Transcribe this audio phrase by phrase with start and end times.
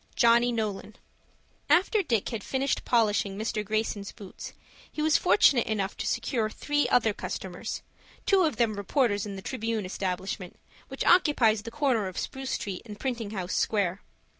[0.15, 0.95] JOHNNY NOLAN
[1.69, 3.63] After Dick had finished polishing Mr.
[3.63, 4.51] Greyson's boots
[4.91, 7.83] he was fortunate enough to secure three other customers,
[8.25, 12.81] two of them reporters in the Tribune establishment, which occupies the corner of Spruce Street
[12.83, 14.01] and Printing House Square.